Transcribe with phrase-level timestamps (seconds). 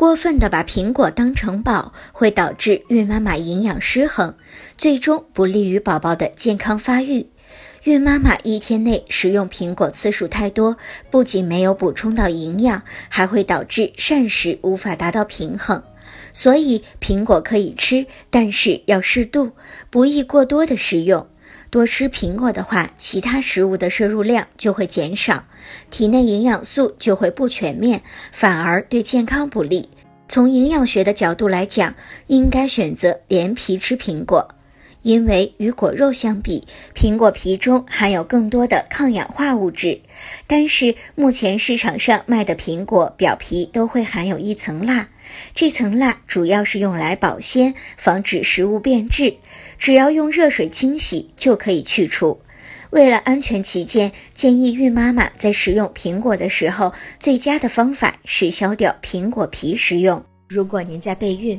[0.00, 4.34] 过分的把苹果当成宝，会导致孕妈妈营养失衡，
[4.78, 7.26] 最终不利于宝宝的健康发育。
[7.84, 10.78] 孕妈妈一天内食用苹果次数太多，
[11.10, 15.82] 不仅没有补充到营养，还会导致膳食无法达到平衡。
[16.32, 19.50] 所以，苹果可以吃，但是要适度，
[19.90, 21.26] 不宜过多的食用。
[21.70, 25.44] 多吃苹果的话，其他食物的摄入量就会减少，
[25.90, 29.88] 体内营养素就会不全面，反而对健康不利。
[30.28, 31.94] 从营养学的角度来讲，
[32.26, 34.48] 应该选择连皮吃苹果。
[35.02, 40.00] 因为与果肉相比，苹果皮中含有更多的抗氧化物质。
[40.46, 45.08] 但是目前市场上卖的苹果表皮都会含有一层蜡，
[45.54, 49.36] 这层蜡主要是用来保鲜，防止食物变质。
[49.78, 52.40] 只要用热水清洗就可以去除。
[52.90, 60.22] 为了安全起见，建议孕妈妈在食用苹果的时候，最佳的方法是削掉苹果皮食用。
[60.48, 61.58] 如果您在备孕、